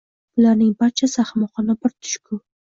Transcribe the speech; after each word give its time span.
bularning 0.39 0.71
barchasi— 0.79 1.21
ahmoqona 1.27 1.79
bir 1.85 1.97
tush-ku 2.01 2.45